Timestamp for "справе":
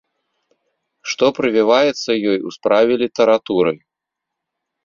2.57-2.93